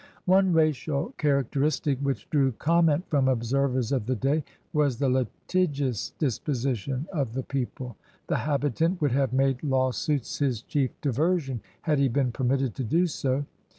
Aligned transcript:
One 0.25 0.51
racial 0.51 1.13
characteristic 1.19 1.99
which 1.99 2.27
drew 2.31 2.53
comm^it 2.53 3.03
from 3.05 3.27
observers 3.27 3.91
of 3.91 4.07
the 4.07 4.15
day 4.15 4.43
was 4.73 4.97
the 4.97 5.07
litigious 5.07 6.13
dispo 6.17 6.55
sition 6.71 7.07
of 7.09 7.33
the 7.33 7.43
people. 7.43 7.97
The 8.25 8.37
habitant 8.37 8.99
would 8.99 9.11
have 9.11 9.31
made 9.31 9.61
lawsuits 9.61 10.39
his 10.39 10.63
chief 10.63 10.99
diversion 11.01 11.61
had 11.81 11.99
he 11.99 12.07
been 12.07 12.31
permitted 12.31 12.73
to 12.77 12.83
do 12.83 13.05
so. 13.05 13.45